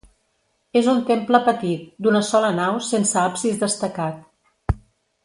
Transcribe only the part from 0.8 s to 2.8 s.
un temple petit, d'una sola nau